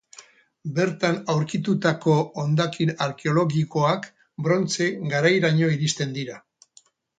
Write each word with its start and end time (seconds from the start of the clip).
Bertan 0.77 1.19
aurkitutako 1.33 2.15
hondakin 2.45 2.93
arkeologikoak 3.07 4.09
brontze 4.49 4.91
garairaino 5.15 5.73
iristen 5.79 6.19
dira. 6.21 6.43